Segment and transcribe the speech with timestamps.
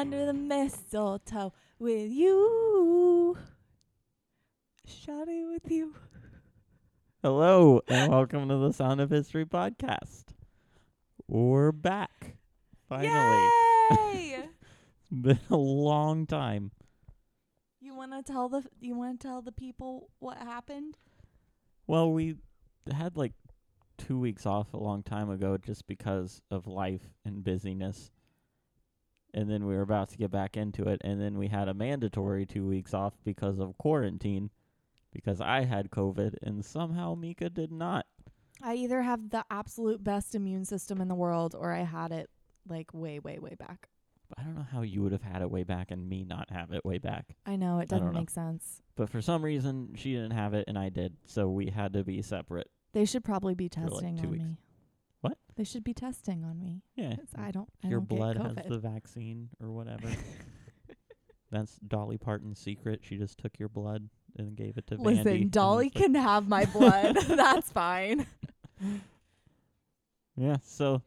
[0.00, 3.36] under the mistletoe with you.
[4.88, 5.94] Shawty with you.
[7.22, 10.24] Hello and welcome to the Sound of History podcast.
[11.28, 12.36] We're back.
[12.88, 13.48] Finally.
[13.90, 14.38] Yay!
[15.12, 16.70] It's been a long time.
[17.78, 20.96] you want to tell the you want to tell the people what happened?
[21.86, 22.36] Well, we
[22.90, 23.34] had like
[23.98, 28.10] two weeks off a long time ago just because of life and busyness.
[29.34, 31.00] And then we were about to get back into it.
[31.04, 34.50] And then we had a mandatory two weeks off because of quarantine
[35.12, 38.06] because I had COVID and somehow Mika did not.
[38.62, 42.28] I either have the absolute best immune system in the world or I had it
[42.68, 43.88] like way way way back.
[44.38, 46.70] I don't know how you would have had it way back and me not have
[46.72, 47.34] it way back.
[47.46, 48.20] I know it doesn't don't know.
[48.20, 48.80] make sense.
[48.94, 51.16] But for some reason, she didn't have it and I did.
[51.24, 52.68] So we had to be separate.
[52.92, 54.44] They should probably be like, testing two on weeks.
[54.44, 54.56] me.
[55.20, 55.36] What?
[55.56, 56.82] They should be testing on me.
[56.96, 57.16] Yeah.
[57.16, 57.68] 'cause I don't.
[57.84, 58.68] I Your don't blood get has COVID.
[58.68, 60.08] the vaccine or whatever.
[61.50, 63.00] That's Dolly Parton's secret.
[63.02, 66.04] She just took your blood and gave it to Vandy, Listen, and Dolly it's like-
[66.04, 67.16] can have my blood.
[67.28, 68.26] That's fine.
[70.36, 71.02] Yeah, so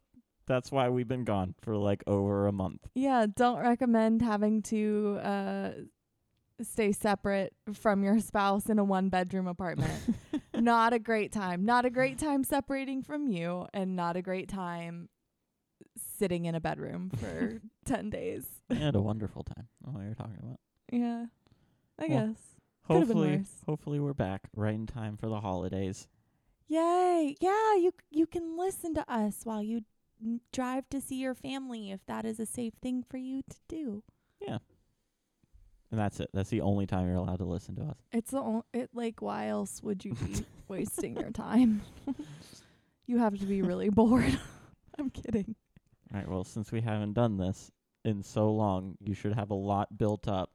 [0.45, 2.81] that's why we've been gone for like over a month.
[2.93, 5.71] Yeah, don't recommend having to uh
[6.61, 9.93] stay separate from your spouse in a one bedroom apartment.
[10.63, 11.65] not a great time.
[11.65, 15.09] Not a great time separating from you and not a great time
[16.17, 18.45] sitting in a bedroom for 10 days.
[18.69, 19.67] I had a wonderful time.
[19.85, 20.59] Oh, what you're talking about.
[20.91, 21.25] Yeah.
[21.99, 22.37] I Well, guess.
[22.87, 23.51] Could've been Hopefully, worse.
[23.65, 26.07] hopefully we're back right in time for the holidays.
[26.67, 27.35] Yay.
[27.39, 29.81] Yeah, you you can listen to us while you
[30.23, 33.57] n- drive to see your family if that is a safe thing for you to
[33.69, 34.03] do.
[35.93, 36.31] And that's it.
[36.33, 37.97] That's the only time you're allowed to listen to us.
[38.11, 41.83] It's the only, it like why else would you be wasting your time?
[43.05, 44.39] you have to be really bored.
[44.97, 45.53] I'm kidding.
[46.11, 46.27] All right.
[46.27, 47.69] Well, since we haven't done this
[48.03, 50.49] in so long, you should have a lot built up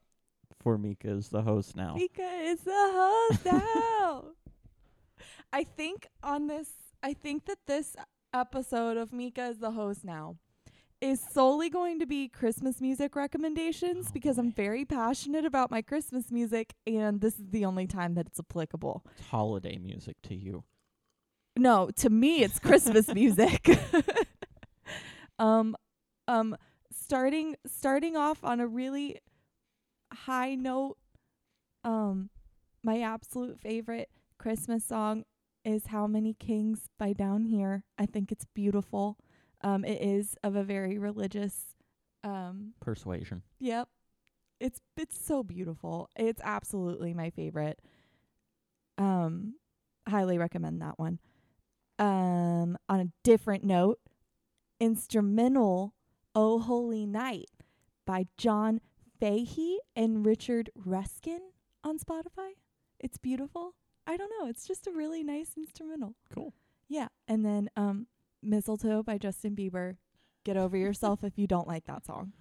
[0.59, 1.95] for Mika as the host now.
[1.95, 4.25] Mika is the host now.
[5.53, 6.69] I think on this
[7.01, 7.95] I think that this
[8.35, 10.35] episode of Mika is the host now
[11.01, 15.83] is solely going to be Christmas music recommendations Oh, because I'm very passionate about my
[15.83, 19.05] Christmas music and this is the only time that it's applicable.
[19.17, 20.65] It's holiday music to you.
[21.57, 23.69] No, to me it's Christmas music.
[25.39, 25.77] um
[26.27, 26.57] um
[26.91, 29.19] starting starting off on a really
[30.13, 30.97] high note
[31.85, 32.29] um
[32.83, 34.09] my absolute favorite
[34.39, 35.25] Christmas song
[35.65, 37.83] is How Many Kings by Downhere.
[37.99, 39.17] I think it's beautiful.
[39.61, 41.75] Um it is of a very religious
[42.25, 43.43] um Persuasion.
[43.59, 43.89] Yep.
[44.61, 46.09] It's it's so beautiful.
[46.17, 47.81] It's absolutely my favorite.
[48.97, 49.55] Um
[50.09, 51.19] highly recommend that one.
[51.99, 53.99] Um on a different note,
[54.81, 55.95] instrumental
[56.35, 57.51] Oh Holy Night
[58.07, 58.81] by John
[59.21, 61.41] Fahey and Richard Ruskin
[61.83, 62.53] on Spotify.
[63.01, 63.75] It's beautiful.
[64.07, 66.15] I don't know, it's just a really nice instrumental.
[66.33, 66.55] Cool.
[66.89, 68.07] Yeah, and then um
[68.43, 69.97] Mistletoe by Justin Bieber.
[70.45, 72.33] Get over yourself if you don't like that song.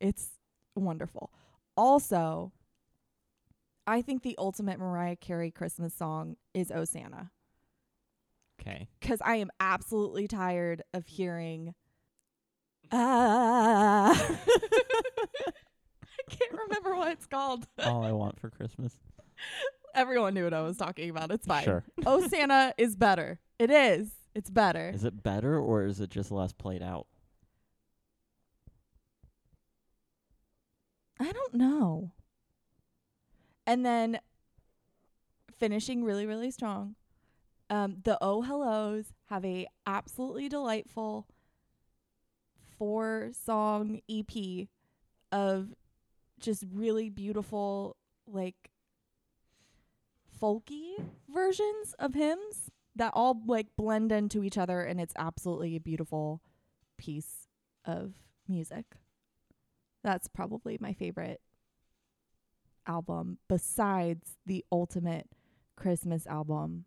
[0.00, 0.30] It's
[0.76, 1.30] wonderful.
[1.76, 2.52] Also,
[3.86, 7.30] I think the ultimate Mariah Carey Christmas song is Oh Santa
[8.60, 8.88] Okay.
[9.00, 11.74] cuz I am absolutely tired of hearing
[12.92, 14.10] ah
[16.18, 17.66] I can't remember what it's called.
[17.82, 18.96] All I want for Christmas.
[19.94, 21.30] Everyone knew what I was talking about.
[21.30, 21.64] It's fine.
[21.64, 21.84] Sure.
[22.04, 23.40] Oh Santa is better.
[23.58, 24.10] It is.
[24.38, 24.90] It's better.
[24.94, 27.08] Is it better or is it just less played out?
[31.18, 32.12] I don't know.
[33.66, 34.20] And then
[35.58, 36.94] finishing really, really strong.
[37.68, 41.26] Um, the Oh Hellos have a absolutely delightful
[42.78, 44.68] four song EP
[45.32, 45.74] of
[46.38, 48.70] just really beautiful, like
[50.40, 50.92] folky
[51.28, 56.42] versions of hymns that all like blend into each other and it's absolutely a beautiful
[56.98, 57.48] piece
[57.84, 58.12] of
[58.46, 58.84] music.
[60.04, 61.40] That's probably my favorite
[62.86, 65.28] album besides the ultimate
[65.76, 66.84] Christmas album,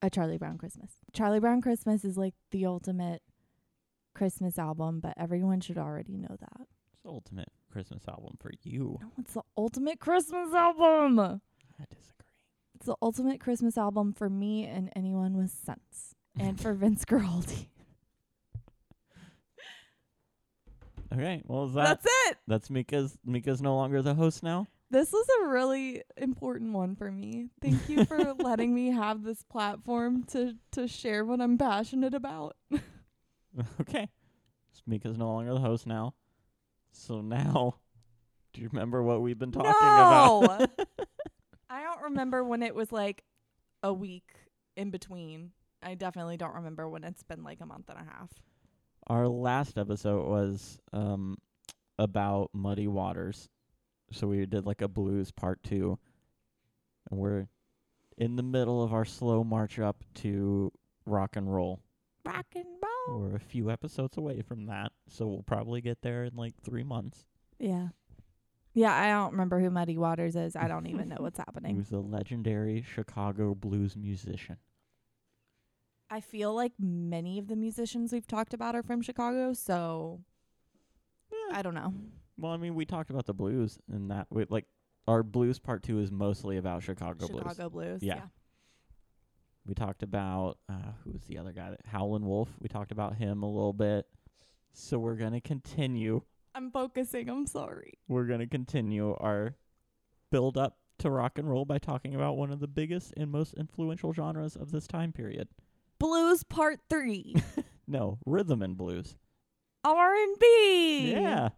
[0.00, 0.92] A Charlie Brown Christmas.
[1.12, 3.22] Charlie Brown Christmas is like the ultimate
[4.14, 6.66] Christmas album, but everyone should already know that.
[6.92, 8.98] It's the ultimate Christmas album for you.
[9.00, 11.18] No, it's the ultimate Christmas album.
[11.18, 12.21] I disagree.
[12.82, 17.66] It's the ultimate Christmas album for me and anyone with sense, and for Vince Guaraldi.
[21.12, 22.38] Okay, well is that That's it.
[22.48, 24.66] that's Mika's Mika's no longer the host now?
[24.90, 27.50] This was a really important one for me.
[27.60, 32.56] Thank you for letting me have this platform to to share what I'm passionate about.
[33.80, 34.08] okay.
[34.86, 36.14] Mika's no longer the host now.
[36.90, 37.76] So now,
[38.54, 40.68] do you remember what we've been talking about?
[41.72, 43.24] I don't remember when it was like
[43.82, 44.30] a week
[44.76, 45.52] in between.
[45.82, 48.30] I definitely don't remember when it's been like a month and a half.
[49.06, 51.38] Our last episode was um
[51.98, 53.48] about Muddy Waters.
[54.12, 55.98] So we did like a blues part 2.
[57.10, 57.46] And we're
[58.18, 60.70] in the middle of our slow march up to
[61.06, 61.80] rock and roll.
[62.26, 62.66] Rock and
[63.08, 63.20] roll.
[63.20, 66.84] We're a few episodes away from that, so we'll probably get there in like 3
[66.84, 67.24] months.
[67.58, 67.88] Yeah.
[68.74, 70.56] Yeah, I don't remember who Muddy Waters is.
[70.56, 71.74] I don't even know what's happening.
[71.76, 71.98] He happening.
[72.00, 74.56] was a legendary Chicago blues musician.
[76.10, 80.20] I feel like many of the musicians we've talked about are from Chicago, so
[81.30, 81.56] Yeah.
[81.58, 81.94] I don't know.
[82.38, 84.66] Well, I mean, we talked about the blues and that we, like
[85.08, 87.42] our blues part 2 is mostly about Chicago, blues.
[87.42, 88.02] Chicago blues.
[88.02, 88.16] Yeah.
[88.16, 88.22] yeah.
[89.66, 91.70] We talked about uh, who was the other guy?
[91.70, 92.48] that- Howlin' Wolf.
[92.60, 94.06] We talked about him a little bit.
[94.72, 96.22] So we're gonna continue.
[96.54, 97.28] I'm focusing.
[97.28, 97.94] I'm sorry.
[98.08, 99.56] We're gonna continue our
[100.30, 103.54] build up to rock and roll by talking about one of the biggest and most
[103.54, 105.48] influential genres of this time period.
[105.98, 107.36] Blues Part Three.
[107.86, 109.16] No, rhythm and blues.
[109.84, 111.10] R and B.
[111.12, 111.50] Yeah.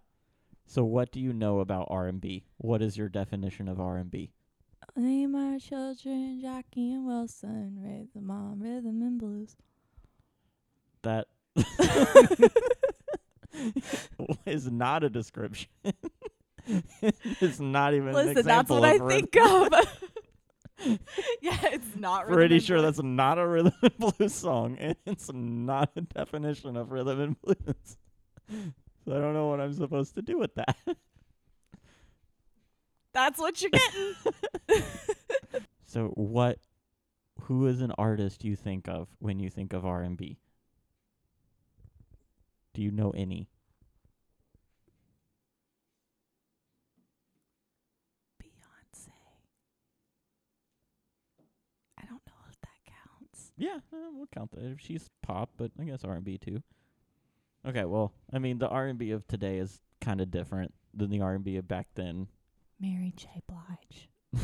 [0.66, 2.46] So what do you know about R&B?
[2.56, 4.32] What is your definition of R&B?
[4.96, 8.08] Name our children Jackie and Wilson.
[8.14, 9.56] Them on rhythm and blues.
[11.02, 11.26] That
[14.46, 15.70] is not a description.
[17.00, 19.68] it's not even an Listen, that's what I think of.
[21.40, 22.26] yeah, it's not.
[22.26, 26.76] Pretty and sure that's not a rhythm and blues song, and it's not a definition
[26.76, 27.96] of rhythm and blues.
[29.04, 30.76] So I don't know what I'm supposed to do with that.
[33.12, 34.14] that's what you're getting.
[35.94, 36.58] So what?
[37.42, 40.40] Who is an artist you think of when you think of R&B?
[42.74, 43.48] Do you know any?
[48.42, 49.10] Beyonce.
[51.96, 53.52] I don't know if that counts.
[53.56, 54.64] Yeah, uh, we'll count that.
[54.64, 56.62] If She's pop, but I guess R&B too.
[57.66, 61.56] Okay, well, I mean, the R&B of today is kind of different than the R&B
[61.56, 62.26] of back then.
[62.80, 63.28] Mary J.
[63.46, 64.08] Blige.
[64.34, 64.42] yes.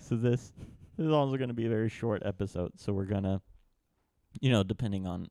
[0.00, 0.52] So this
[0.96, 2.72] this is also going to be a very short episode.
[2.76, 3.42] So we're gonna,
[4.40, 5.28] you know, depending on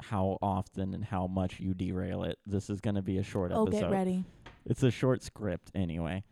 [0.00, 3.52] how often and how much you derail it, this is going to be a short
[3.52, 3.80] Oh, episode.
[3.80, 4.24] get ready.
[4.64, 6.24] It's a short script anyway,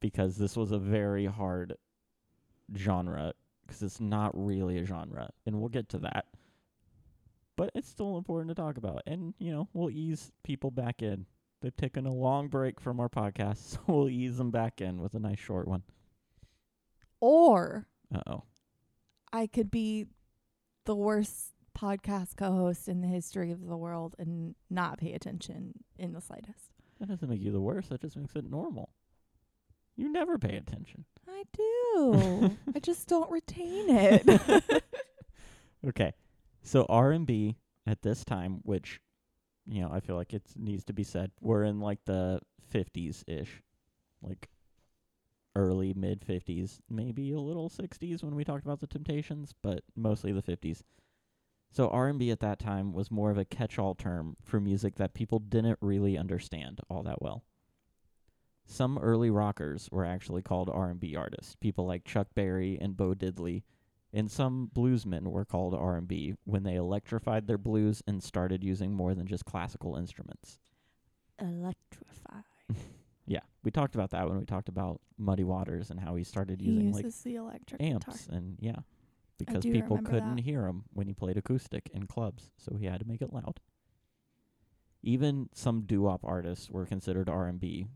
[0.00, 1.74] because this was a very hard
[2.76, 3.32] genre
[3.66, 6.26] because it's not really a genre, and we'll get to that.
[7.56, 11.26] But it's still important to talk about, and you know, we'll ease people back in.
[11.60, 15.14] They've taken a long break from our podcast, so we'll ease them back in with
[15.14, 15.82] a nice short one.
[17.20, 18.42] Or Uh oh.
[19.32, 20.06] I could be
[20.84, 26.12] the worst podcast co-host in the history of the world and not pay attention in
[26.12, 26.70] the slightest.
[27.00, 27.90] That doesn't make you the worst.
[27.90, 28.90] That just makes it normal.
[29.96, 31.04] You never pay attention.
[31.28, 32.56] I do.
[32.74, 34.82] I just don't retain it.
[35.86, 36.12] Okay.
[36.62, 39.00] So R&B at this time, which
[39.66, 42.40] you know, I feel like it needs to be said, we're in like the
[42.72, 43.62] 50s ish.
[44.20, 44.48] Like
[45.54, 50.32] early mid 50s, maybe a little 60s when we talked about the Temptations, but mostly
[50.32, 50.82] the 50s.
[51.72, 55.38] So R&B at that time was more of a catch-all term for music that people
[55.38, 57.44] didn't really understand all that well.
[58.66, 63.62] Some early rockers were actually called R&B artists, people like Chuck Berry and Bo Diddley,
[64.12, 69.14] and some bluesmen were called R&B when they electrified their blues and started using more
[69.14, 70.58] than just classical instruments.
[71.38, 72.40] Electrify.
[73.24, 76.60] Yeah, we talked about that when we talked about Muddy Waters and how he started
[76.60, 78.36] He using like the electric amps guitar.
[78.36, 78.76] and yeah,
[79.46, 80.42] because people couldn't that.
[80.42, 83.60] hear him when he played acoustic in clubs, so he had to make it loud.
[85.02, 87.86] Even some doo-wop artists were considered R&B,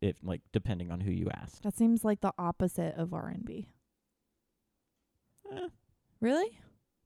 [0.00, 1.62] if like depending on who you asked.
[1.62, 3.68] That seems like the opposite of R&B.
[5.52, 5.68] Eh,
[6.20, 6.58] Really?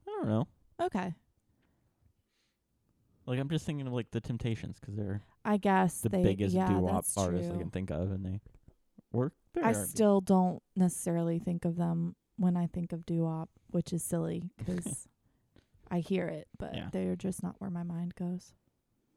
[0.07, 0.49] I don't know.
[0.81, 1.13] Okay.
[3.27, 6.55] Like I'm just thinking of like the Temptations because they're I guess the they biggest
[6.55, 8.41] yeah, doo-wop artists I can think of, and they
[9.13, 9.87] were very I R&B.
[9.89, 15.07] still don't necessarily think of them when I think of doo-wop, which is silly 'cause
[15.91, 16.89] I hear it, but Yeah.
[16.93, 18.55] they're just not where my mind goes.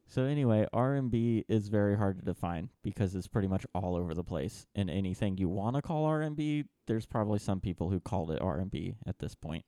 [0.06, 4.24] So anyway, R&B is very hard to define because it's pretty much all over the
[4.24, 4.66] place.
[4.74, 8.96] And anything you want to call R&B, there's probably some people who called it R&B
[9.06, 9.64] at this point.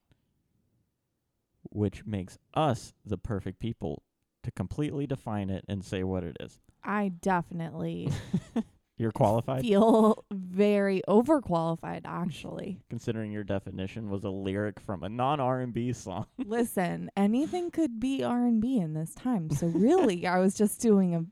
[1.71, 4.03] Which makes us the perfect people
[4.43, 6.59] to completely define it and say what it is.
[6.83, 8.09] I definitely
[8.97, 10.24] You're qualified feel
[10.55, 12.79] very overqualified actually.
[12.89, 16.25] considering your definition was a lyric from a non-R&B song.
[16.37, 19.49] Listen, anything could be R&B in this time.
[19.49, 21.25] So really, I was just doing a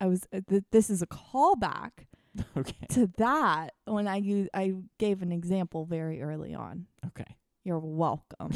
[0.00, 1.90] I was uh, th- this is a callback
[2.56, 2.86] okay.
[2.90, 6.86] to that when I u- I gave an example very early on.
[7.06, 7.36] Okay.
[7.64, 8.50] You're welcome.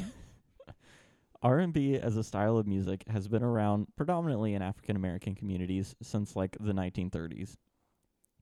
[1.40, 6.34] R&B as a style of music has been around predominantly in African American communities since
[6.34, 7.56] like the 1930s.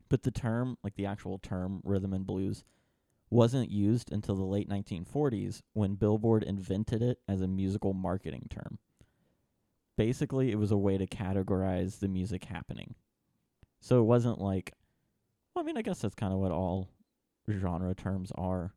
[0.09, 2.65] But the term, like the actual term rhythm and blues,
[3.29, 8.79] wasn't used until the late 1940s when Billboard invented it as a musical marketing term.
[9.97, 12.95] Basically, it was a way to categorize the music happening.
[13.81, 14.73] So it wasn't like
[15.55, 16.91] well, I mean, I guess that's kind of what all
[17.51, 18.75] genre terms are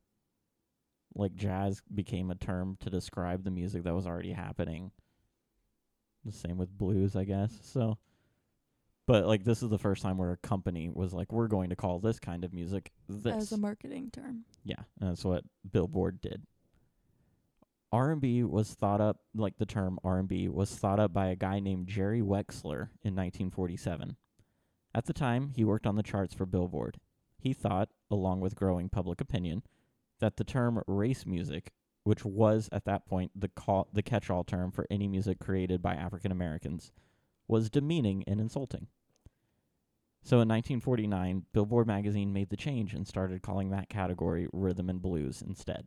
[1.16, 4.92] like jazz became a term to describe the music that was already happening.
[6.24, 7.52] The same with blues, I guess.
[7.64, 7.98] So
[9.10, 11.76] but like this is the first time where a company was like we're going to
[11.76, 13.36] call this kind of music this.
[13.36, 14.46] As a marketing term.
[14.64, 16.44] yeah, and that's what Billboard did.
[17.92, 21.88] R&B was thought up like the term R&B was thought up by a guy named
[21.88, 24.16] Jerry Wexler in 1947.
[24.94, 26.98] At the time, he worked on the charts for Billboard.
[27.40, 29.64] He thought, along with growing public opinion,
[30.20, 31.72] that the term race music,
[32.04, 35.96] which was at that point the call, the catch-all term for any music created by
[35.96, 36.92] African Americans,
[37.48, 38.86] was demeaning and insulting.
[40.24, 45.02] So in 1949, Billboard magazine made the change and started calling that category rhythm and
[45.02, 45.86] blues instead.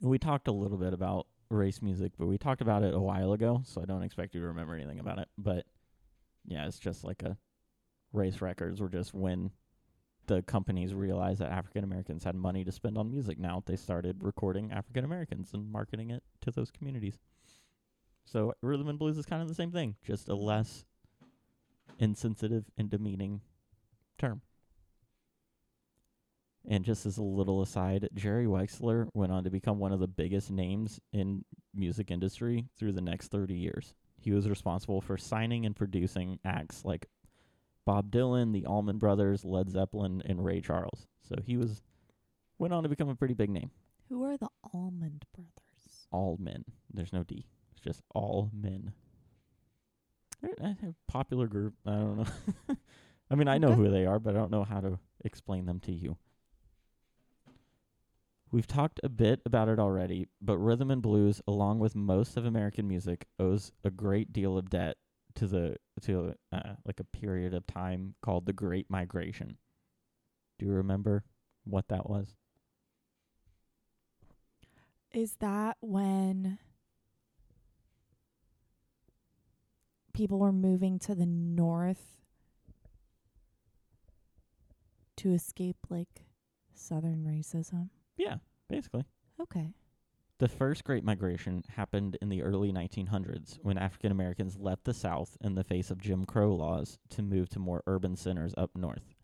[0.00, 3.32] We talked a little bit about race music, but we talked about it a while
[3.32, 5.28] ago, so I don't expect you to remember anything about it.
[5.38, 5.66] But
[6.44, 7.36] yeah, it's just like a
[8.12, 9.52] race records were just when
[10.26, 13.38] the companies realized that African Americans had money to spend on music.
[13.38, 17.18] Now they started recording African Americans and marketing it to those communities.
[18.24, 20.84] So rhythm and blues is kind of the same thing, just a less
[21.98, 23.40] insensitive and demeaning
[24.18, 24.42] term.
[26.68, 30.06] And just as a little aside, Jerry Wexler went on to become one of the
[30.06, 31.44] biggest names in
[31.74, 33.94] music industry through the next 30 years.
[34.20, 37.06] He was responsible for signing and producing acts like
[37.84, 41.08] Bob Dylan, the Allman Brothers, Led Zeppelin, and Ray Charles.
[41.28, 41.82] So he was
[42.58, 43.72] went on to become a pretty big name.
[44.08, 46.06] Who are the Almond Brothers?
[46.12, 46.64] All men.
[46.94, 47.46] There's no D.
[47.72, 48.92] It's just all men.
[50.42, 51.74] They're a popular group.
[51.86, 52.76] I don't know.
[53.30, 53.76] I mean, I know Okay.
[53.76, 56.16] who they are, but I don't know how to explain them to you.
[58.50, 62.44] We've talked a bit about it already, but rhythm and blues, along with most of
[62.44, 64.98] American music, owes a great deal of debt
[65.36, 69.56] to the to uh, like a period of time called the Great Migration.
[70.58, 71.24] Do you remember
[71.64, 72.36] what that was?
[75.12, 76.58] Is that when
[80.12, 82.20] people were moving to the north
[85.16, 86.26] to escape like
[86.74, 87.90] southern racism?
[88.16, 88.36] Yeah,
[88.68, 89.04] basically.
[89.40, 89.72] Okay.
[90.38, 95.36] The first Great Migration happened in the early 1900s when African Americans left the South
[95.40, 99.14] in the face of Jim Crow laws to move to more urban centers up north.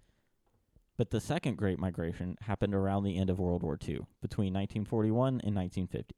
[0.96, 5.40] But the second Great Migration happened around the end of World War II, between 1941
[5.44, 6.14] and 1950.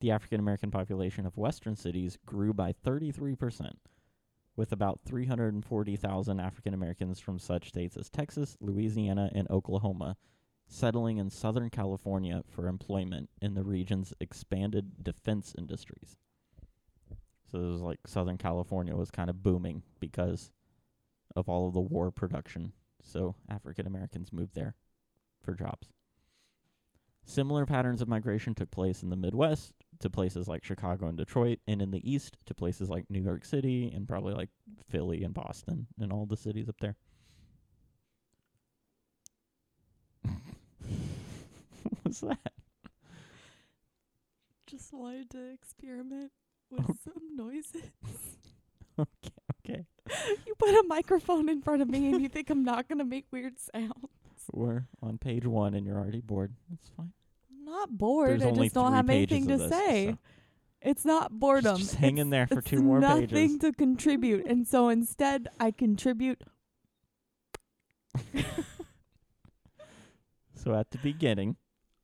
[0.00, 3.72] The African American population of western cities grew by 33%,
[4.58, 10.16] with about 340,000 African Americans from such states as Texas, Louisiana, and Oklahoma
[10.66, 16.16] settling in Southern California for employment in the region's expanded defense industries.
[17.52, 20.50] So it was like Southern California was kind of booming because
[21.36, 22.72] of all of the war production.
[23.00, 24.74] So African Americans moved there
[25.40, 25.88] for jobs.
[27.24, 31.58] Similar patterns of migration took place in the Midwest to places like Chicago and Detroit,
[31.66, 34.50] and in the East to places like New York City and probably like
[34.88, 36.96] Philly and Boston and all the cities up there.
[40.24, 42.52] what was that?
[44.66, 46.30] Just wanted to experiment
[46.70, 47.82] with some noises.
[49.00, 49.30] Okay,
[49.64, 49.84] okay.
[50.46, 53.04] you put a microphone in front of me and you think I'm not going to
[53.04, 53.92] make weird sounds.
[54.52, 56.52] We're on page one and you're already bored.
[56.68, 57.12] That's fine.
[57.68, 58.40] I'm not bored.
[58.40, 60.12] There's I just don't have anything to this, say.
[60.12, 60.18] so
[60.80, 61.76] It's not boredom.
[61.76, 63.32] Just hang in there for two more nothing pages.
[63.32, 64.46] Nothing to contribute.
[64.46, 66.42] and so instead, I contribute.
[70.54, 71.56] So at the beginning,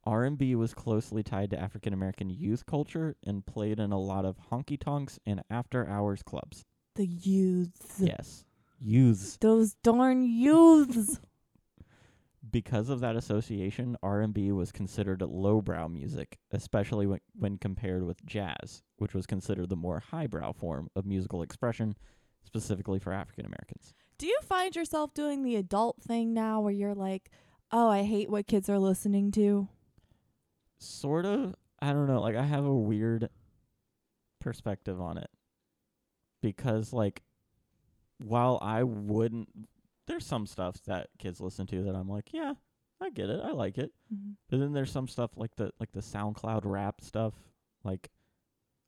[0.04, 4.36] R&B was closely tied to African American youth culture and played in a lot of
[4.50, 6.64] honky tonks and after hours clubs.
[6.94, 7.96] The youths.
[7.98, 8.44] Yes.
[8.80, 9.38] Youths.
[9.40, 11.18] Those darn youths.
[12.54, 18.84] Because of that association, R&B was considered lowbrow music, especially when, when compared with jazz,
[18.98, 21.96] which was considered the more highbrow form of musical expression,
[22.44, 23.92] specifically for African Americans.
[24.18, 27.28] Do you find yourself doing the adult thing now where you're like,
[27.72, 29.66] oh, I hate what kids are listening to?
[30.78, 31.56] Sort of.
[31.82, 32.20] I don't know.
[32.20, 33.30] Like I have a weird
[34.40, 35.30] perspective on it
[36.40, 37.22] because like
[38.18, 39.48] while I wouldn't
[40.06, 42.54] there's some stuff that kids listen to that I'm like, yeah,
[43.00, 43.40] I get it.
[43.42, 43.92] I like it.
[44.12, 44.34] Mhm.
[44.48, 47.34] But then there's some stuff like the like the SoundCloud rap stuff,
[47.84, 48.10] like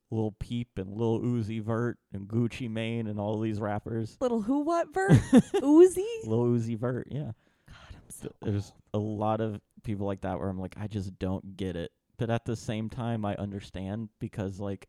[0.09, 4.17] Lil Peep and Lil Uzi Vert and Gucci Mane and all these rappers.
[4.21, 5.11] Little who what vert?
[5.55, 6.05] Uzi?
[6.25, 7.31] Lil Uzi Vert, yeah.
[7.67, 9.03] God, I'm so Th- There's old.
[9.03, 11.91] a lot of people like that where I'm like, I just don't get it.
[12.17, 14.87] But at the same time, I understand because like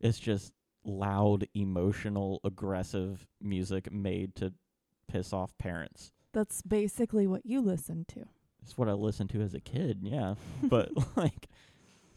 [0.00, 0.52] it's just
[0.84, 4.52] loud, emotional, aggressive music made to
[5.14, 6.10] piss off parents.
[6.32, 8.24] That's basically what you listen to.
[8.62, 10.34] It's what I listened to as a kid, yeah.
[10.62, 11.48] But like,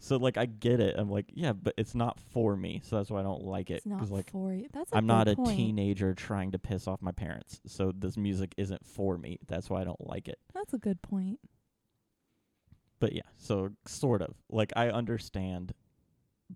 [0.00, 0.96] so like I get it.
[0.98, 3.76] I'm like, yeah, but it's not for me, so that's why I don't like it.
[3.76, 4.66] It's not like for you.
[4.72, 8.16] That's a I'm not good a teenager trying to piss off my parents, so this
[8.16, 9.38] music isn't for me.
[9.46, 10.38] That's why I don't like it.
[10.52, 11.38] That's a good point.
[12.98, 15.72] But yeah, so sort of like I understand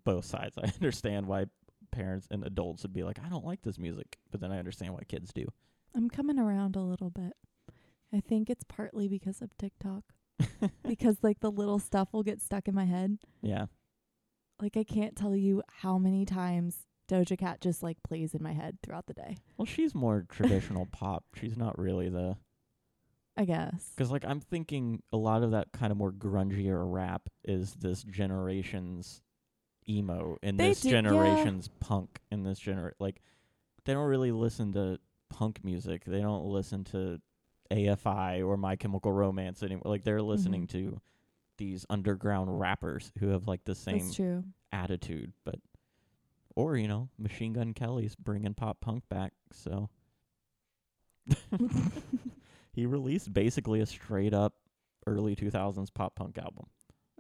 [0.05, 0.59] both sides.
[0.63, 1.45] I understand why
[1.93, 4.95] parents and adults would be like, I don't like this music, but then I understand
[4.95, 5.47] why kids do.
[5.95, 7.35] I'm coming around a little bit.
[8.15, 10.03] I think it's partly because of TikTok.
[10.87, 13.19] because like the little stuff will get stuck in my head.
[13.43, 13.67] Yeah,
[14.61, 16.79] Like I can't tell you how many times
[17.11, 19.37] Doja Cat just like plays in my head throughout the day.
[19.57, 21.25] well, she's more traditional pop.
[21.35, 22.37] She's not really the
[23.37, 23.93] I guess.
[23.97, 28.03] Because like I'm thinking a lot of that kind of more grungier rap is this
[28.03, 29.23] generation's
[29.89, 30.95] emo and They this do- yeah.
[31.03, 33.21] generation's punk and this gener like
[33.85, 34.99] they don't really listen to
[35.33, 36.05] punk music.
[36.05, 37.21] They don't listen to
[37.71, 39.85] AFI or My Chemical Romance anymore.
[39.87, 40.29] Like they're mm-hmm.
[40.29, 41.01] listening to
[41.59, 45.57] these underground rappers who have like the same attitude, but
[46.55, 49.89] or you know, Machine Gun Kelly's bringing pop punk back, so
[52.73, 54.55] he released basically a straight up
[55.07, 56.67] early 2000s pop punk album.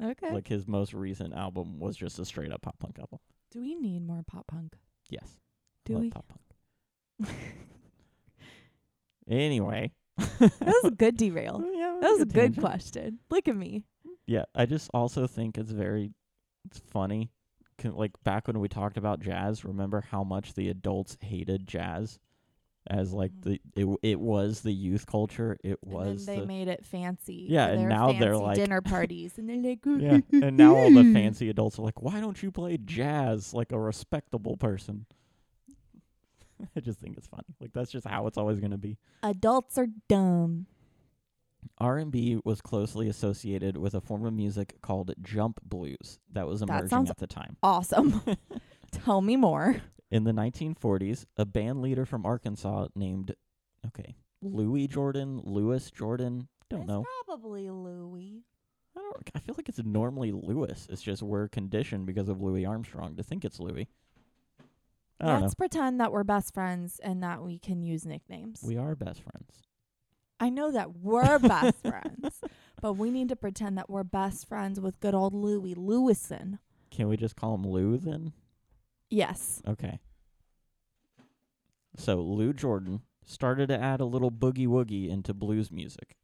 [0.02, 0.32] Okay.
[0.32, 3.18] Like his most recent album was just a straight up pop punk album.
[3.50, 4.74] Do we need more pop punk?
[5.08, 5.40] Yes.
[5.84, 6.10] Do we?
[6.10, 7.30] pop punk.
[9.28, 11.62] Anyway, That was a good derail.
[11.74, 13.18] Yeah, That was a good question.
[13.30, 13.84] Look at me.
[14.26, 16.12] Yeah, I just also think it's very
[16.66, 17.30] it's funny.
[17.78, 22.18] Can, like back when we talked about jazz, remember how much the adults hated jazz
[22.88, 23.42] as like Mhm.
[23.44, 25.56] the it it was the youth culture.
[25.64, 27.46] It was they the made it fancy.
[27.48, 31.02] Yeah, and now they're like- dinner parties, and they're like, yeah, and now all the
[31.14, 35.06] fancy adults are like, "Why don't you play jazz like a respectable person?"
[36.76, 37.54] I just think it's funny.
[37.60, 38.98] Like that's just how it's always going to be.
[39.22, 40.66] adults are dumb.
[41.78, 46.88] R&B was closely associated with a form of music called jump blues that was emerging
[46.88, 47.56] sounds- at the time.
[47.62, 48.20] Awesome.
[48.92, 49.76] Tell me more.
[50.10, 53.34] In the 1940s, a band leader from Arkansas named,
[53.86, 57.04] okay, Louis Jordan, Lewis Jordan, don't know.
[57.26, 58.42] probably Louis.
[58.96, 59.30] I don't.
[59.34, 60.86] I feel like it's normally Lewis.
[60.90, 63.88] It's just we're conditioned because of Louis Armstrong to think it's Louis.
[65.22, 68.60] I don't Let's pretend that we're best friends and that we can use nicknames.
[68.66, 69.62] We are best friends.
[70.40, 72.42] I know that we're best friends,
[72.80, 76.58] but we need to pretend that we're best friends with good old Louis Lewison.
[76.90, 78.32] Can we just call him Lou then?
[79.08, 79.62] Yes.
[79.68, 80.00] Okay.
[81.96, 86.16] So Lou Jordan started to add a little boogie woogie into blues music.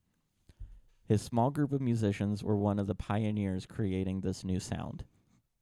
[1.07, 5.05] His small group of musicians were one of the pioneers creating this new sound.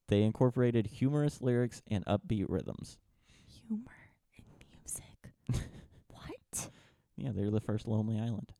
[0.09, 2.99] They incorporated humorous lyrics and upbeat rhythms.
[3.69, 5.63] Humor and music.
[6.09, 6.71] what?
[7.17, 8.53] Yeah, they're the first Lonely Island.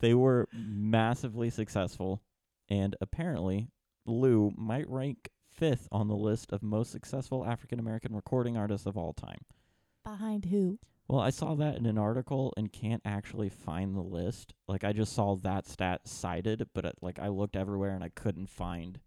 [0.00, 2.22] they were massively successful,
[2.68, 3.68] and apparently,
[4.06, 8.96] Lou might rank fifth on the list of most successful African American recording artists of
[8.96, 9.42] all time.
[10.02, 10.78] Behind who?
[11.08, 14.54] Well, I saw that in an article and can't actually find the list.
[14.66, 18.08] Like I just saw that stat cited, but uh, like I looked everywhere and I
[18.08, 18.98] couldn't find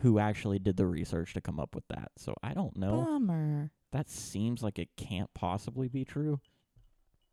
[0.00, 2.10] who actually did the research to come up with that.
[2.16, 3.04] So I don't know.
[3.04, 3.70] Bummer.
[3.92, 6.40] that seems like it can't possibly be true.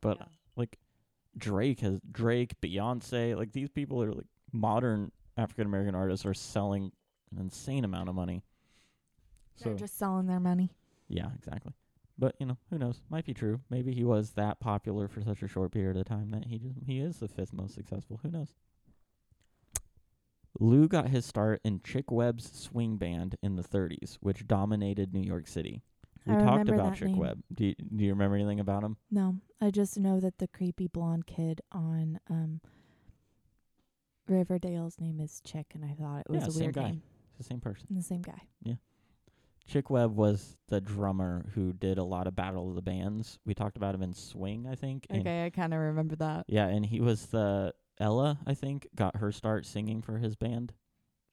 [0.01, 0.19] But
[0.55, 0.77] like
[1.37, 6.91] Drake has Drake, Beyonce, like these people are like modern African American artists are selling
[7.31, 8.43] an insane amount of money.
[9.61, 10.71] They're So just selling their money.
[11.07, 11.73] yeah, exactly.
[12.17, 13.01] But you know, who knows?
[13.09, 13.59] Might be true.
[13.69, 16.75] Maybe he was that popular for such a short period of time that he just
[16.85, 18.19] he is the fifth most successful.
[18.23, 18.53] Who knows?
[20.59, 25.21] Lou got his start in Chick Webb's swing band in the 30s, which dominated New
[25.21, 25.81] York City.
[26.25, 27.17] We I talked about Chick name.
[27.17, 27.43] Webb.
[27.53, 28.97] Do you, do you remember anything about him?
[29.11, 32.61] No, I just know that the creepy blonde kid on um
[34.27, 36.83] Riverdale's name is Chick, and I thought it was Yeah, a same weird guy.
[36.85, 37.01] name.
[37.29, 37.85] It's the same person.
[37.89, 38.41] And the same guy.
[38.63, 38.75] Yeah.
[39.67, 43.39] Chick Webb was the drummer who did a lot of Battle of the Bands.
[43.45, 45.05] We talked about him in Swing, I think.
[45.11, 46.45] Okay, I kind of remember that.
[46.47, 50.73] yeah, and he was the Ella, I think, got her start singing for his band.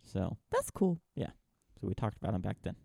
[0.05, 1.01] So That's cool.
[1.15, 1.31] Yeah.
[1.81, 2.77] So we talked about him back then.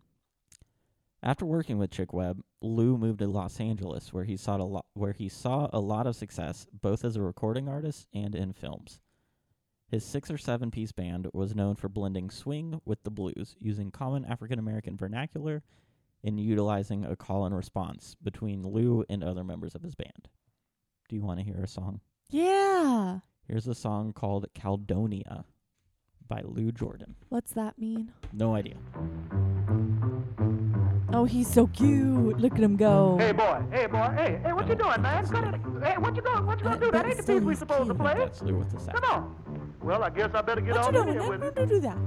[1.23, 4.85] After working with Chick Webb, Lou moved to Los Angeles, where he saw a lot,
[4.93, 8.99] where he saw a lot of success both as a recording artist and in films.
[9.89, 13.89] His six or seven piece band was known for blending swing with the blues, using
[13.89, 15.63] common African American vernacular
[16.23, 20.29] and utilizing a call and response between Lou and other members of his band.
[21.09, 22.01] Do you want to hear a song?
[22.29, 23.19] Yeah.
[23.47, 25.45] Here's a song called Caldonia
[26.27, 27.15] by Lou Jordan.
[27.29, 28.11] What's that mean?
[28.33, 28.75] No idea.
[31.13, 32.37] Oh, he's so cute.
[32.39, 33.17] Look at him go.
[33.17, 35.25] Hey boy, hey boy, hey, hey, what you doing, man?
[35.27, 35.61] Cut it.
[35.81, 36.45] Hey, what you going?
[36.45, 36.91] What you gonna do?
[36.91, 37.97] That but ain't the still piece we he's supposed to cute.
[37.99, 38.13] play.
[38.15, 38.99] That's Lou with the sax.
[38.99, 39.73] Come on.
[39.81, 41.13] Well, I guess I better get What you on in doing?
[41.13, 41.69] here How with do it.
[41.69, 41.97] you do that?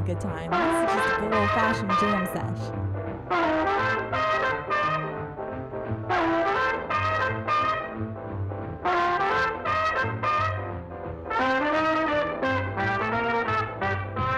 [0.00, 0.52] Having a good time.
[0.52, 2.62] Is just a good old fashioned jam sesh.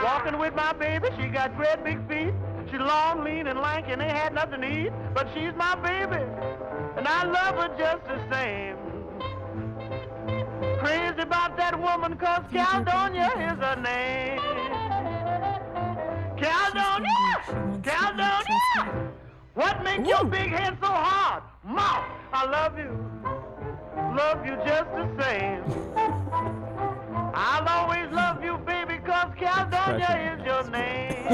[0.04, 2.34] Walking with my baby, she got great big feet.
[2.70, 4.92] She's long, lean, and lank, and ain't had nothing to eat.
[5.14, 6.22] But she's my baby,
[6.96, 8.76] and I love her just the same.
[10.78, 14.51] Crazy about that woman, cause Caldonia is her name.
[16.42, 17.82] Caldonia!
[17.82, 19.12] Caldonia!
[19.54, 21.44] What makes your big head so hard?
[21.64, 22.90] Mouth, I love you.
[24.16, 25.62] Love you just the same.
[27.32, 31.28] I'll always love you, baby, cause Caldonia is your name.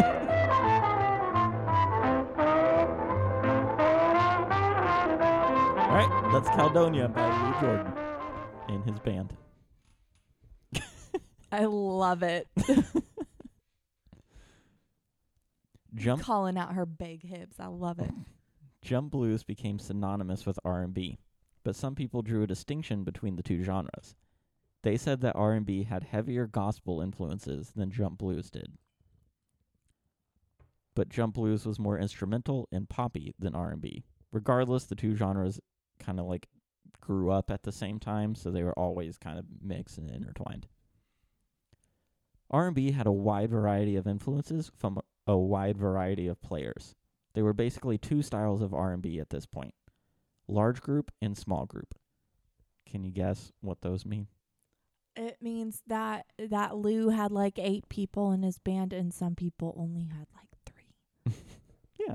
[5.79, 7.93] All right, that's Caldonia by Lou Jordan
[8.69, 9.33] and his band.
[11.51, 12.47] I love it.
[15.95, 17.57] Jump Calling out her big hips.
[17.59, 18.11] I love it.
[18.83, 21.19] jump blues became synonymous with R&B,
[21.65, 24.15] but some people drew a distinction between the two genres.
[24.83, 28.77] They said that R&B had heavier gospel influences than jump blues did.
[30.95, 34.05] But jump blues was more instrumental and poppy than R&B.
[34.31, 35.61] Regardless, the two genres
[35.99, 36.49] kind of like
[37.01, 40.67] grew up at the same time, so they were always kind of mixed and intertwined.
[42.51, 46.95] R&B had a wide variety of influences from a wide variety of players.
[47.35, 49.75] There were basically two styles of R&B at this point.
[50.49, 51.95] Large group and small group.
[52.91, 54.27] Can you guess what those mean?
[55.15, 59.75] It means that that Lou had like eight people in his band, and some people
[59.77, 61.35] only had like three.
[61.99, 62.15] yeah.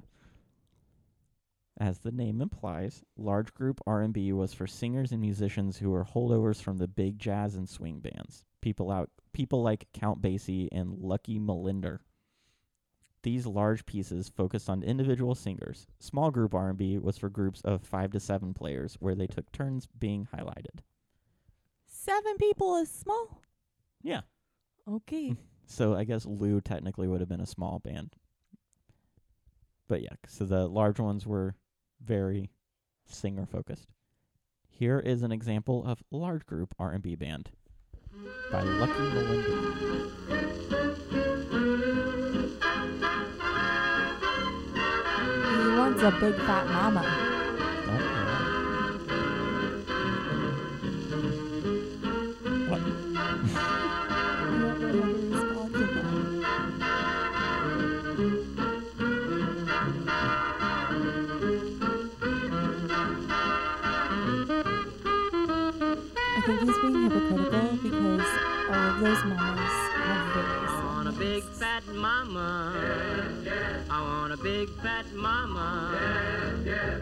[1.78, 6.62] As the name implies, large group R&B was for singers and musicians who were holdovers
[6.62, 8.46] from the big jazz and swing bands.
[8.62, 12.00] People out people like Count Basie and Lucky Millinder.
[13.24, 15.88] These large pieces focused on individual singers.
[16.00, 19.88] Small group R&B was for groups of 5 to 7 players where they took turns
[19.98, 20.82] being highlighted.
[21.86, 23.42] Seven people is small.
[24.02, 24.22] Yeah.
[24.88, 25.36] Okay.
[25.66, 28.18] So I guess Lou technically would have been a small band.
[29.88, 31.56] But yeah, so the large ones were
[32.04, 32.52] very
[33.06, 33.88] singer focused.
[34.68, 37.52] Here is an example of large group R&B band
[38.52, 40.53] by Lucky Millinder.
[46.04, 47.02] A big fat mama.
[52.68, 52.82] What?
[52.82, 52.86] I
[54.44, 55.00] don't know how to
[55.32, 56.14] respond to that.
[66.36, 68.32] I think he's being hypocritical because
[68.68, 70.63] all of those mamas have very
[71.24, 72.74] big fat mama.
[73.90, 75.98] I want a big fat mama.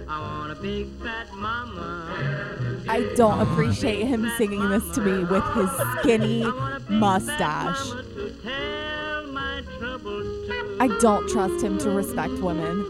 [0.08, 2.84] I want a big fat mama.
[2.88, 6.88] I don't appreciate him singing this to me with his skinny I want a big
[6.88, 7.90] fat mustache.
[7.90, 10.78] mama to tell my troubles to.
[10.80, 12.86] I don't trust him to respect women.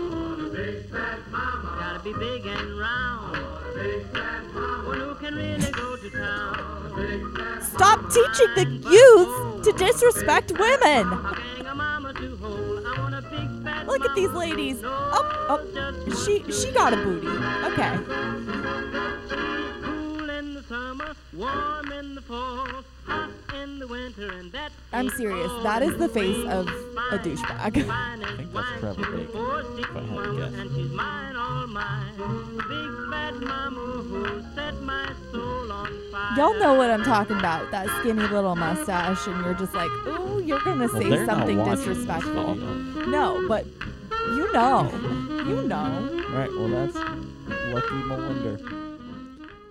[1.32, 3.38] Gotta be big and round.
[4.86, 5.91] One who can really go.
[7.62, 11.10] Stop teaching the youth to disrespect women.
[13.88, 14.82] Look at these ladies.
[14.84, 17.28] Oh, oh, she she got a booty.
[17.28, 19.01] Okay.
[20.72, 22.68] Cool in the summer, warm in the fall,
[23.06, 23.30] hot
[23.62, 25.52] in the winter, and that I'm serious.
[25.64, 27.76] That is the face of a douchebag.
[27.76, 28.80] she's fine as I think that's.
[28.80, 30.54] Trevor Bacon, if I had to guess.
[30.54, 32.16] and she's mine, all mine.
[32.16, 36.38] Big fat mama who set my soul on fire.
[36.38, 37.70] Y'all know what I'm talking about.
[37.72, 42.56] That skinny little mustache, and you're just like, ooh, you're gonna say they're something disrespectful.
[42.56, 43.66] No, but
[44.30, 44.90] you know,
[45.46, 46.24] you know.
[46.32, 48.81] Right, well that's Lucky Millinder.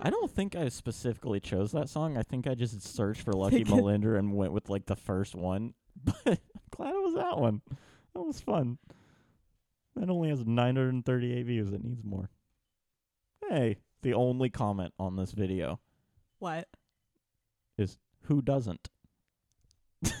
[0.03, 2.17] I don't think I specifically chose that song.
[2.17, 5.73] I think I just searched for Lucky Millinder and went with like the first one.
[6.03, 6.37] But I'm
[6.71, 7.61] glad it was that one.
[8.15, 8.77] That was fun.
[9.95, 11.71] That only has 938 views.
[11.73, 12.29] It needs more.
[13.47, 15.79] Hey, the only comment on this video
[16.39, 16.67] What?
[17.77, 18.89] is who doesn't?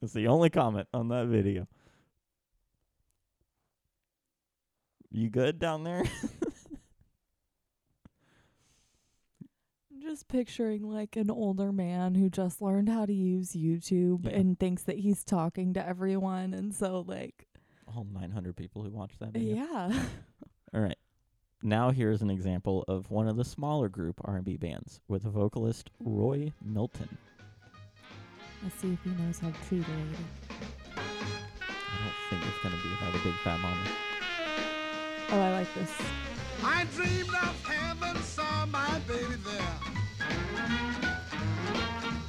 [0.00, 1.66] That's the only comment on that video.
[5.10, 6.04] You good down there?
[9.90, 14.38] I'm just picturing like an older man who just learned how to use YouTube Yeah.
[14.38, 17.46] and thinks that he's talking to everyone, and so like,
[17.86, 19.56] All 900 people who watched that video.
[19.56, 20.02] yeah.
[20.74, 20.98] All right.
[21.62, 25.90] Now here's an example of one of the smaller group R&B bands with a vocalist
[25.98, 27.08] Roy Milton.
[28.62, 30.24] Let's see if he knows how to treat a lady.
[30.96, 33.76] I don't think it's gonna be about a big fat mama.
[35.30, 35.90] Oh, I like this.
[36.64, 39.78] I dreamed of heaven, saw my baby there.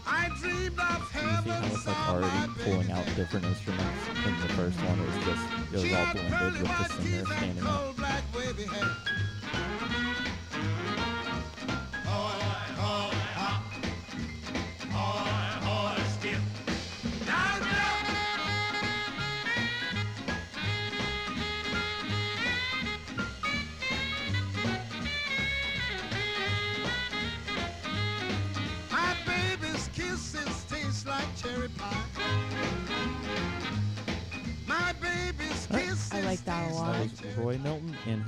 [0.06, 3.06] I dreamed of You see how heaven, it's like saw my already baby pulling out
[3.06, 3.16] there.
[3.16, 4.08] different instruments.
[4.26, 7.26] In the first one, it was just it was She all blended with the singer
[7.26, 7.96] standing up.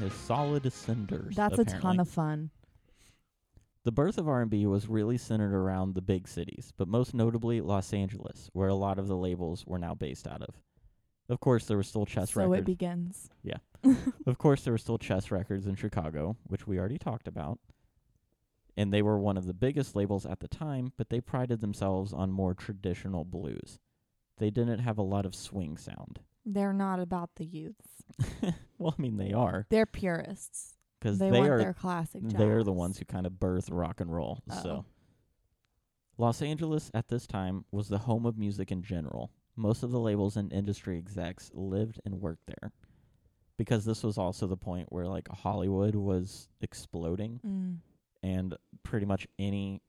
[0.02, 1.36] His Solid Ascenders.
[1.36, 2.50] That's a ton of fun.
[3.84, 7.94] The birth of R&B was really centered around the big cities, but most notably Los
[7.94, 10.62] Angeles, where a lot of the labels were now based out of.
[11.30, 13.30] Of course, there were still chess so it begins.
[13.44, 13.58] Yeah.
[14.26, 17.60] of course, there were still Chess Records in Chicago, which we already talked about.
[18.76, 22.12] And they were one of the biggest labels at the time, but they prided themselves
[22.12, 23.80] on more traditional blues.
[24.38, 26.20] They didn't have a lot of swing sound.
[26.46, 28.04] They're not about the youths.
[28.78, 30.74] well, I mean, they are They're purists.
[31.00, 32.22] because They, they, want are their classic.
[32.24, 34.40] they're the ones who kind of birth rock and roll.
[34.50, 34.64] Oh.
[34.64, 34.86] So,
[36.18, 39.32] Los Angeles at this time was the home of music in general.
[39.56, 42.72] Most of the labels and industry execs lived and worked there.
[43.58, 47.78] Because this was also the point where like Hollywood was exploding Mm.
[48.24, 49.82] and pretty much any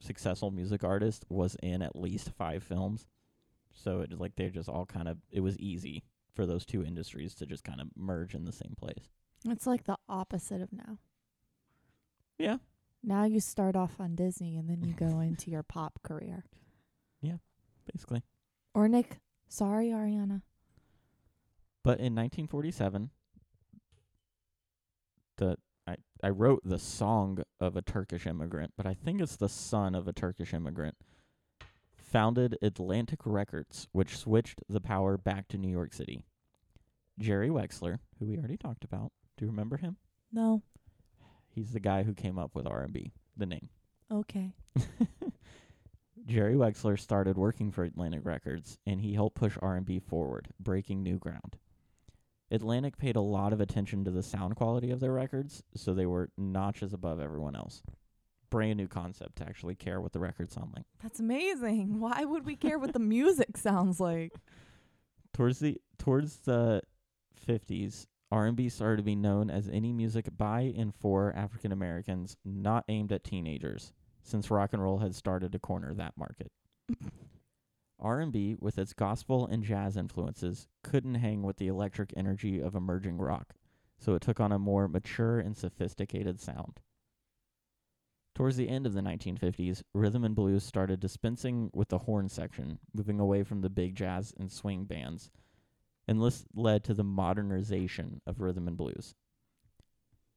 [0.00, 3.06] successful music artist was in at least 5 films.
[3.76, 7.34] So it like they're just all kind of it was easy for those two industries
[7.36, 9.08] to just kind of merge in the same place.
[9.48, 10.98] It's like the opposite of now.
[12.38, 12.58] Yeah.
[13.02, 16.44] Now you start off on Disney and then you go into your pop career.
[17.22, 17.36] Yeah,
[17.92, 18.22] basically.
[18.74, 20.42] Or Nick, sorry, Ariana.
[21.82, 23.10] But in 1947,
[25.36, 29.48] the I I wrote the song of a Turkish immigrant, but I think it's the
[29.48, 30.96] son of a Turkish immigrant.
[32.06, 36.24] Founded Atlantic Records, which switched the power back to New York City.
[37.18, 39.96] Jerry Wexler, who we already talked about, do you remember him?
[40.32, 40.62] No.
[41.48, 43.70] He's the guy who came up with R&B, the name.
[44.10, 44.52] Okay.
[46.26, 51.18] Jerry Wexler started working for Atlantic Records, and he helped push R&B forward, breaking new
[51.18, 51.56] ground.
[52.50, 56.06] Atlantic paid a lot of attention to the sound quality of their records, so they
[56.06, 57.82] were notches above everyone else.
[58.50, 60.84] Brand new concept to actually care what the records sound like.
[61.02, 62.00] That's amazing.
[62.00, 64.32] Why would we care what the music sounds like?
[65.32, 66.82] Towards the towards the
[67.46, 72.84] 50s, R&B started to be known as any music by and for African Americans, not
[72.88, 76.50] aimed at teenagers, since rock and roll had started to corner that market.
[78.00, 83.18] R&B, with its gospel and jazz influences, couldn't hang with the electric energy of emerging
[83.18, 83.54] rock,
[83.98, 86.80] so it took on a more mature and sophisticated sound.
[88.36, 92.78] Towards the end of the 1950s, rhythm and blues started dispensing with the horn section,
[92.92, 95.30] moving away from the big jazz and swing bands,
[96.06, 99.14] and this led to the modernization of rhythm and blues.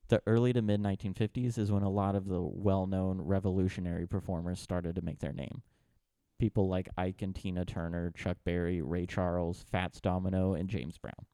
[0.07, 4.61] The early to mid 1950s is when a lot of the well known revolutionary performers
[4.61, 5.61] started to make their name.
[6.39, 11.25] People like Ike and Tina Turner, Chuck Berry, Ray Charles, Fats Domino, and James Brown.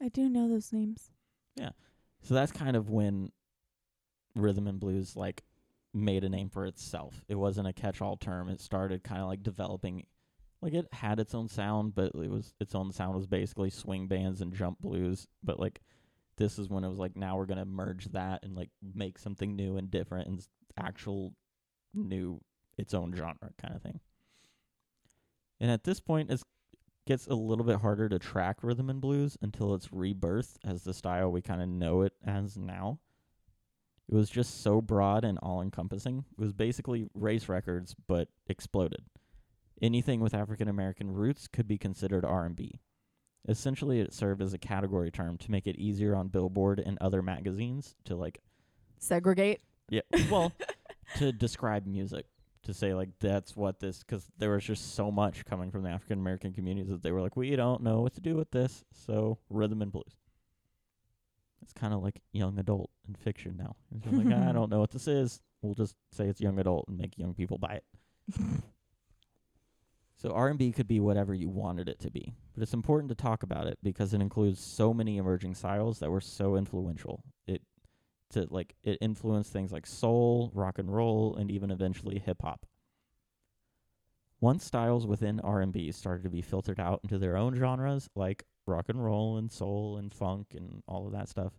[0.00, 1.10] I do know those names.
[1.54, 1.72] Yeah.
[2.22, 3.30] So that's kind of when
[4.34, 5.44] rhythm and blues like
[5.98, 7.24] made a name for itself.
[7.28, 8.48] It wasn't a catch-all term.
[8.48, 10.04] It started kind of like developing
[10.60, 14.08] like it had its own sound, but it was its own sound was basically swing
[14.08, 15.80] bands and jump blues, but like
[16.36, 19.18] this is when it was like now we're going to merge that and like make
[19.18, 21.34] something new and different and actual
[21.94, 22.40] new
[22.76, 24.00] its own genre kind of thing.
[25.60, 26.42] And at this point it
[27.06, 30.94] gets a little bit harder to track rhythm and blues until its rebirth as the
[30.94, 32.98] style we kind of know it as now.
[34.08, 36.24] It was just so broad and all encompassing.
[36.32, 39.04] It was basically race records but exploded.
[39.82, 42.80] Anything with African American roots could be considered R&B.
[43.46, 47.22] Essentially it served as a category term to make it easier on Billboard and other
[47.22, 48.40] magazines to like
[48.98, 49.60] Segregate.
[49.90, 50.52] yeah, well,
[51.16, 52.26] to describe music,
[52.62, 55.90] to say like that's what this, because there was just so much coming from the
[55.90, 58.84] African American communities that they were like, we don't know what to do with this,
[58.92, 60.16] so rhythm and blues.
[61.62, 63.76] It's kind of like young adult in fiction now.
[63.96, 65.40] It's like ah, I don't know what this is.
[65.62, 67.84] We'll just say it's young adult and make young people buy it.
[70.20, 73.44] So R&B could be whatever you wanted it to be, but it's important to talk
[73.44, 77.22] about it because it includes so many emerging styles that were so influential.
[77.46, 77.62] It
[78.30, 82.66] to like it influenced things like soul, rock and roll, and even eventually hip hop.
[84.40, 88.86] Once styles within R&B started to be filtered out into their own genres like rock
[88.88, 91.52] and roll and soul and funk and all of that stuff,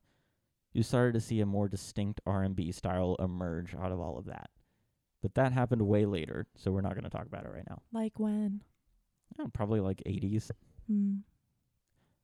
[0.73, 4.49] you started to see a more distinct R&B style emerge out of all of that.
[5.21, 7.81] But that happened way later, so we're not going to talk about it right now.
[7.91, 8.61] Like when?
[9.37, 10.51] Yeah, probably like 80s.
[10.87, 11.17] Hmm.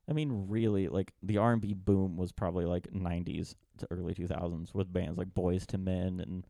[0.08, 4.14] I mean, really, like the R and B boom was probably like '90s to early
[4.14, 6.46] 2000s with bands like Boyz II Men and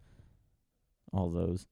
[1.12, 1.66] all those.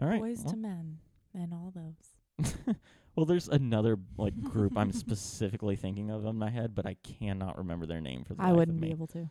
[0.00, 0.20] All right.
[0.20, 0.98] Boys well, to men
[1.32, 2.15] and all those.
[3.16, 7.58] well, there's another like group I'm specifically thinking of in my head, but I cannot
[7.58, 8.88] remember their name for the I life of wouldn't me.
[8.88, 9.28] be able to.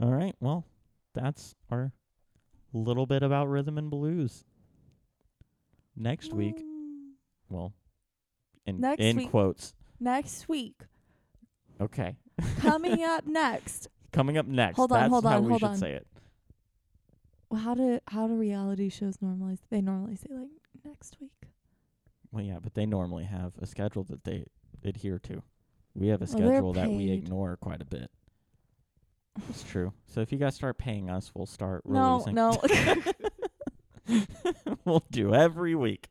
[0.00, 0.34] All right.
[0.40, 0.64] Well,
[1.14, 1.92] that's our
[2.72, 4.44] little bit about rhythm and blues.
[5.96, 7.12] Next week, Mm.
[7.48, 7.72] well,
[8.66, 9.30] in Next in week.
[9.30, 9.74] quotes.
[9.98, 10.82] Next week,
[11.80, 12.16] Okay.
[12.58, 13.88] coming up next.
[14.12, 14.76] Coming up next.
[14.76, 15.76] Hold on, that's hold how on, we hold should on.
[15.78, 16.06] say it.
[17.50, 19.58] Well, how do how do reality shows normally?
[19.70, 20.48] They normally say like
[20.84, 21.32] next week.
[22.32, 24.44] Well, yeah, but they normally have a schedule that they
[24.84, 25.42] adhere to.
[25.94, 27.24] We have a Well, they're schedule that we paid.
[27.24, 28.10] ignore quite a bit.
[29.48, 29.92] It's true.
[30.06, 32.34] So if you guys start paying us, we'll start No, releasing.
[32.34, 32.60] no.
[34.84, 36.08] we'll do every week.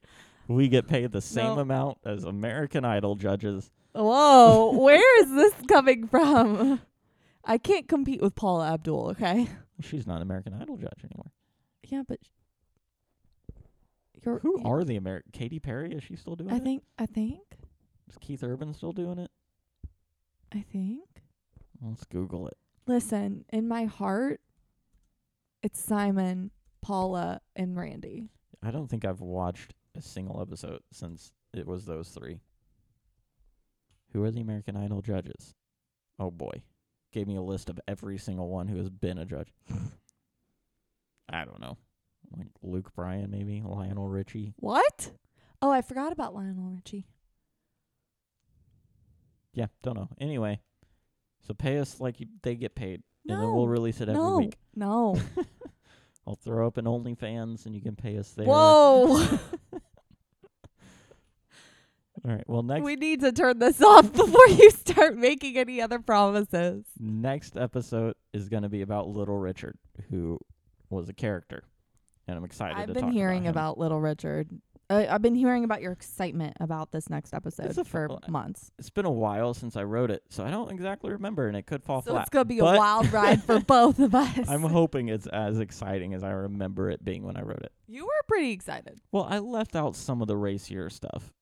[0.47, 1.59] We get paid the same No.
[1.61, 3.69] amount as American Idol judges.
[3.93, 6.81] Whoa, where is this coming from?
[7.43, 9.47] I can't compete with Paula Abdul, okay?
[9.81, 11.31] She's not an American Idol judge anymore.
[11.87, 12.19] Yeah, but
[14.27, 15.31] you're Who are the American?
[15.31, 15.91] Katy Perry?
[15.93, 16.53] Is she still doing it?
[16.53, 16.63] I it?
[16.63, 17.39] think I think
[18.09, 19.31] Is Keith Urban still doing it?
[20.53, 21.03] I think.
[21.81, 22.57] Let's Google it.
[22.85, 24.39] Listen, in my heart,
[25.61, 28.29] it's Simon, Paula, and Randy.
[28.63, 32.39] I don't think I've watched a single episode since it was those three.
[34.13, 35.53] Who are the American Idol judges?
[36.19, 36.63] Oh boy.
[37.11, 39.53] Gave me a list of every single one who has been a judge.
[41.29, 41.77] I don't know.
[42.35, 43.61] Like Luke Bryan, maybe?
[43.65, 44.53] Lionel Richie.
[44.57, 45.11] What?
[45.61, 47.07] Oh, I forgot about Lionel Richie.
[49.53, 50.09] Yeah, don't know.
[50.19, 50.59] Anyway,
[51.47, 53.01] so pay us like you, they get paid.
[53.27, 54.57] And then we'll release it every no, week.
[54.75, 55.19] no.
[56.27, 58.45] I'll throw up an OnlyFans and you can pay us there.
[58.45, 59.27] Whoa.
[62.25, 62.43] All right.
[62.47, 66.85] Well, next we need to turn this off before you start making any other promises.
[66.99, 69.77] Next episode is going to be about Little Richard,
[70.09, 70.39] who
[70.89, 71.63] was a character,
[72.27, 72.77] and I'm excited.
[72.77, 74.49] I've been hearing about, about Little Richard.
[74.89, 78.71] Uh, I've been hearing about your excitement about this next episode It's for fu- months.
[78.79, 81.65] It's been a while since I wrote it, so I don't exactly remember, and it
[81.65, 82.21] could fall So flat.
[82.21, 84.47] it's gonna be but a wild ride for both of us.
[84.47, 87.73] I'm hoping it's as exciting as I remember it being when I wrote it.
[87.87, 89.01] you were pretty excited.
[89.11, 91.33] Well, I left out some of the racier stuff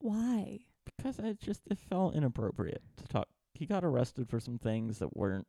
[0.00, 0.60] Why?
[0.84, 3.28] because I just it felt inappropriate to talk.
[3.54, 5.46] He got arrested for some things that weren't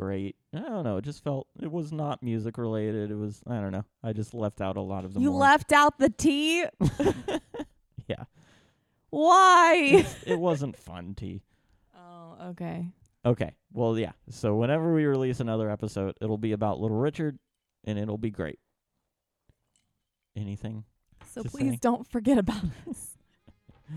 [0.00, 0.36] great.
[0.54, 0.96] I don't know.
[0.96, 3.10] It just felt it was not music related.
[3.10, 3.84] It was I don't know.
[4.02, 6.64] I just left out a lot of the You more- left out the T.
[8.08, 8.24] yeah.
[9.10, 10.06] Why?
[10.26, 11.42] it wasn't fun, T.
[11.96, 12.88] oh, okay.
[13.24, 13.54] Okay.
[13.72, 14.12] Well, yeah.
[14.30, 17.38] So whenever we release another episode, it'll be about Little Richard,
[17.84, 18.58] and it'll be great.
[20.36, 20.84] Anything?
[21.32, 21.78] So please say.
[21.80, 23.18] don't forget about us.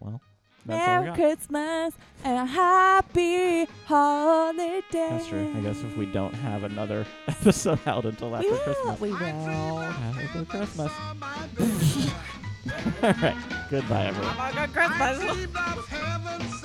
[0.00, 0.27] Well, that's all we
[0.68, 1.12] Merry.
[1.14, 1.94] Christmas
[2.24, 4.82] and a happy holiday.
[4.92, 5.52] That's true.
[5.56, 8.58] I guess if we don't have another episode out until after will.
[8.58, 9.00] Christmas.
[9.00, 9.16] We will.
[9.78, 10.92] Have a good Christmas.
[13.02, 13.36] All right.
[13.70, 14.34] Goodbye, everyone.
[14.38, 16.57] I dreamed of heaven,